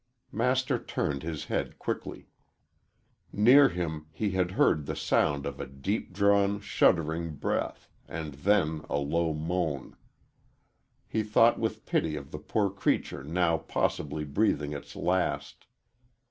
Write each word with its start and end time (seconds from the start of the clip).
Master 0.31 0.79
turned 0.83 1.21
his 1.21 1.45
head 1.45 1.77
quickly. 1.77 2.25
Near 3.31 3.69
him 3.69 4.07
he 4.11 4.31
had 4.31 4.49
heard 4.53 4.87
the 4.87 4.95
sound 4.95 5.45
of 5.45 5.59
a 5.59 5.67
deep 5.67 6.11
drawn, 6.11 6.59
shuddering 6.59 7.35
breath, 7.35 7.87
and 8.07 8.33
then 8.33 8.81
a 8.89 8.97
low 8.97 9.31
moan. 9.31 9.95
He 11.07 11.21
thought 11.21 11.59
with 11.59 11.85
pity 11.85 12.15
of 12.15 12.31
the 12.31 12.39
poor 12.39 12.71
creature 12.71 13.23
now 13.23 13.59
possibly 13.59 14.23
breathing 14.23 14.73
its 14.73 14.95
last. 14.95 15.67